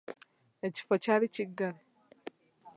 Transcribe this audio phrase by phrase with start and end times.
[0.67, 1.81] Ekifo kyali kiggale.